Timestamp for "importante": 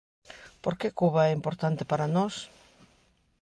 1.39-1.83